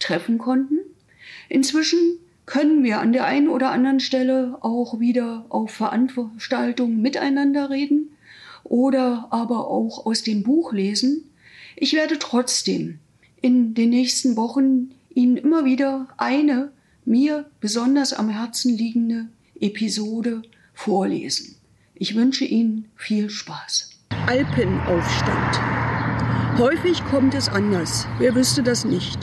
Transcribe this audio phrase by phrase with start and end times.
[0.00, 0.78] treffen konnten.
[1.48, 1.98] Inzwischen
[2.46, 8.10] können wir an der einen oder anderen Stelle auch wieder auf Veranstaltungen miteinander reden
[8.64, 11.30] oder aber auch aus dem Buch lesen.
[11.76, 12.98] Ich werde trotzdem
[13.40, 16.72] in den nächsten Wochen Ihnen immer wieder eine
[17.04, 19.28] mir besonders am Herzen liegende
[19.60, 20.42] Episode
[20.74, 21.56] vorlesen.
[21.94, 23.90] Ich wünsche Ihnen viel Spaß.
[24.26, 25.60] Alpenaufstand.
[26.58, 29.18] Häufig kommt es anders, wer wüsste das nicht.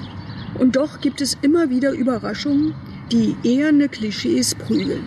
[0.56, 2.74] Und doch gibt es immer wieder Überraschungen,
[3.12, 5.04] die eherne Klischees prügeln.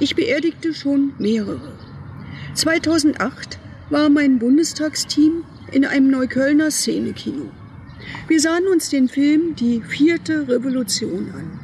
[0.00, 1.72] Ich beerdigte schon mehrere.
[2.54, 3.58] 2008
[3.90, 7.50] war mein Bundestagsteam in einem Neuköllner Szenekino.
[8.28, 11.60] Wir sahen uns den Film Die vierte Revolution an.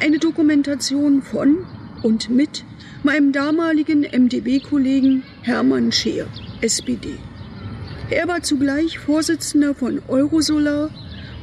[0.00, 1.58] Eine Dokumentation von
[2.02, 2.64] und mit
[3.02, 6.26] meinem damaligen MdB-Kollegen Hermann Scheer,
[6.60, 7.14] SPD.
[8.10, 10.90] Er war zugleich Vorsitzender von Eurosolar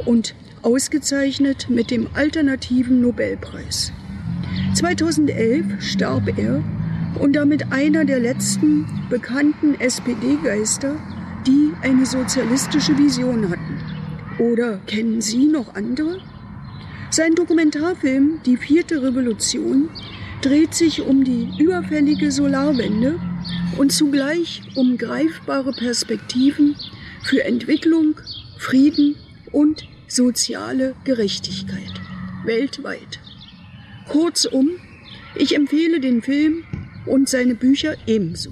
[0.06, 3.94] und ausgezeichnet mit dem Alternativen Nobelpreis.
[4.74, 6.64] 2011 starb er
[7.20, 10.96] und damit einer der letzten bekannten SPD-Geister,
[11.46, 13.80] die eine sozialistische Vision hatten.
[14.40, 16.20] Oder kennen Sie noch andere?
[17.12, 19.90] Sein Dokumentarfilm Die vierte Revolution
[20.42, 23.20] dreht sich um die überfällige Solarwende
[23.78, 26.76] und zugleich um greifbare Perspektiven
[27.22, 28.16] für Entwicklung,
[28.58, 29.16] Frieden
[29.52, 31.94] und soziale Gerechtigkeit
[32.46, 33.20] weltweit.
[34.08, 34.72] Kurzum,
[35.36, 36.64] ich empfehle den Film
[37.06, 38.52] und seine Bücher ebenso.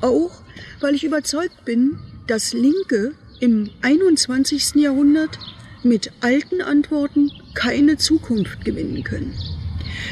[0.00, 0.42] Auch
[0.80, 4.76] weil ich überzeugt bin, dass Linke im 21.
[4.76, 5.38] Jahrhundert
[5.82, 9.34] mit alten Antworten keine Zukunft gewinnen können.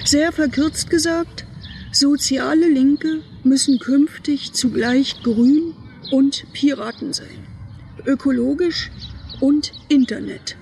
[0.05, 1.47] Sehr verkürzt gesagt,
[1.93, 5.75] soziale Linke müssen künftig zugleich grün
[6.11, 7.47] und Piraten sein,
[8.07, 8.91] ökologisch
[9.43, 10.57] und Internet.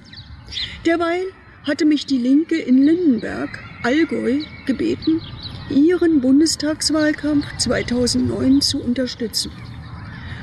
[0.87, 1.27] Derweil
[1.65, 3.51] hatte mich die Linke in Lindenberg,
[3.83, 5.21] Allgäu, gebeten,
[5.69, 9.53] ihren Bundestagswahlkampf 2009 zu unterstützen.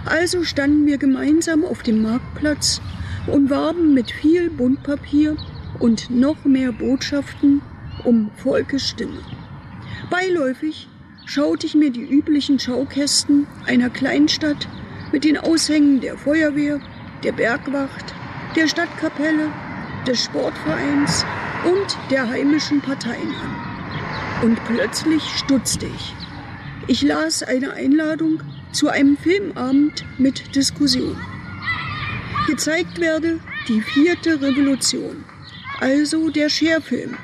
[0.06, 2.80] Also standen wir gemeinsam auf dem Marktplatz
[3.26, 5.36] und warben mit viel Buntpapier
[5.80, 7.62] und noch mehr Botschaften
[8.04, 9.20] um Volkes Stimme.
[10.12, 10.88] Beiläufig
[11.26, 14.68] schaute ich mir die üblichen Schaukästen einer Kleinstadt
[15.12, 16.80] mit den Aushängen der Feuerwehr,
[17.24, 18.14] der Bergwacht,
[18.58, 19.52] der Stadtkapelle,
[20.08, 21.24] des Sportvereins
[21.64, 24.44] und der heimischen Parteien an.
[24.44, 26.16] Und plötzlich stutzte ich.
[26.88, 28.42] Ich las eine Einladung
[28.72, 31.16] zu einem Filmabend mit Diskussion.
[32.48, 35.24] Gezeigt werde die vierte Revolution,
[35.80, 37.16] also der Scherfilm,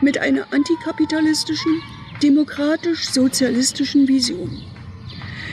[0.00, 1.82] mit einer antikapitalistischen,
[2.22, 4.62] demokratisch-sozialistischen Vision.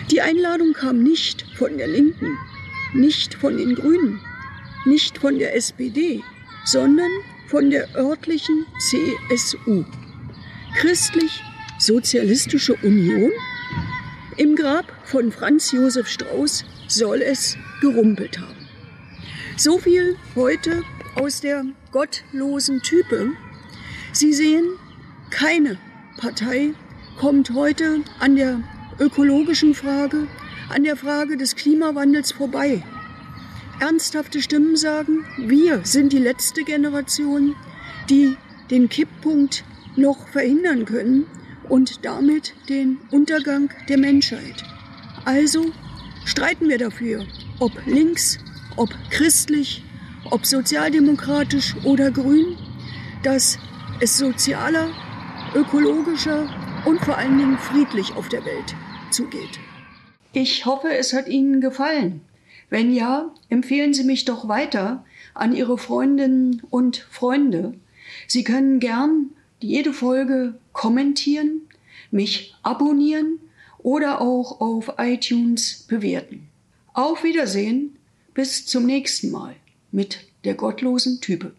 [0.10, 2.38] Die Einladung kam nicht von der Linken,
[2.94, 4.22] nicht von den Grünen,
[4.88, 6.24] nicht von der SPD,
[6.66, 7.12] sondern
[7.48, 9.84] von der örtlichen CSU.
[10.76, 13.32] Christlich-Sozialistische Union?
[14.38, 18.68] Im Grab von Franz Josef Strauß soll es gerumpelt haben.
[19.58, 20.84] So viel heute
[21.16, 23.32] aus der gottlosen Type,
[24.14, 24.66] Sie sehen,
[25.30, 25.78] keine
[26.18, 26.74] Partei
[27.20, 28.62] kommt heute an der
[29.00, 30.28] ökologischen Frage,
[30.70, 32.84] an der Frage des Klimawandels vorbei.
[33.80, 37.56] Ernsthafte Stimmen sagen, wir sind die letzte Generation,
[38.10, 38.36] die
[38.72, 39.64] den Kipppunkt
[39.96, 41.28] noch verhindern können
[41.70, 44.64] und damit den Untergang der Menschheit.
[45.26, 45.72] Also
[46.26, 47.26] streiten wir dafür,
[47.60, 48.40] ob links,
[48.78, 49.84] ob christlich,
[50.32, 52.58] ob sozialdemokratisch oder grün,
[53.22, 53.60] dass
[54.00, 54.90] es sozialer,
[55.54, 56.50] ökologischer
[56.86, 58.76] und vor allen Dingen friedlich auf der Welt
[59.12, 59.60] zugeht.
[60.34, 62.22] Ich hoffe, es hat Ihnen gefallen.
[62.70, 67.74] Wenn ja, empfehlen Sie mich doch weiter an Ihre Freundinnen und Freunde.
[68.28, 71.62] Sie können gern jede Folge kommentieren,
[72.12, 73.40] mich abonnieren
[73.80, 76.48] oder auch auf iTunes bewerten.
[76.94, 77.96] Auf Wiedersehen,
[78.34, 79.56] bis zum nächsten Mal
[79.92, 81.54] mit der gottlosen Type.